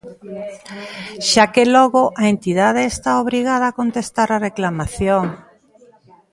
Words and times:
Xa 1.31 1.45
que 1.53 1.63
logo, 1.75 2.03
a 2.21 2.23
entidade 2.33 2.81
está 2.93 3.11
obrigada 3.23 3.65
a 3.67 3.75
contestar 3.79 4.27
á 4.35 4.37
reclamación. 4.47 5.25